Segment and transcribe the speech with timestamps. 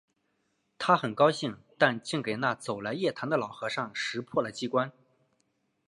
[0.79, 4.91] 他很高兴；但竟给那走来夜谈的老和尚识破了机关